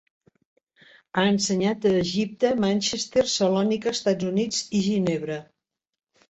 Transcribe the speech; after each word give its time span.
Ha 1.17 1.25
ensenyat 1.33 1.85
a 1.89 1.91
Egipte, 1.97 2.51
Manchester, 2.63 3.25
Salònica, 3.35 3.93
Estats 3.99 4.31
Units 4.31 4.65
i 4.81 4.83
Ginebra. 4.89 5.39